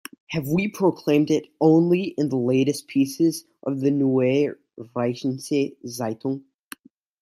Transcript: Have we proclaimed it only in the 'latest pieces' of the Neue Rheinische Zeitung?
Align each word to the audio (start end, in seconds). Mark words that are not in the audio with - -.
Have 0.29 0.47
we 0.47 0.67
proclaimed 0.67 1.29
it 1.29 1.45
only 1.61 2.05
in 2.17 2.29
the 2.29 2.35
'latest 2.35 2.87
pieces' 2.87 3.45
of 3.61 3.81
the 3.81 3.91
Neue 3.91 4.55
Rheinische 4.79 5.75
Zeitung? 5.85 6.43